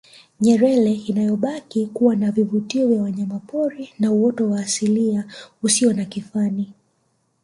Nyerere 0.41 0.93
inayobaki 1.01 1.85
kuwa 1.85 2.15
na 2.15 2.31
vivutio 2.31 2.87
vya 2.87 3.01
wanyamapori 3.01 3.89
na 3.99 4.11
uoto 4.11 4.49
wa 4.49 4.59
asilia 4.59 5.25
usio 5.63 5.93
na 5.93 6.05
kifani 6.05 6.73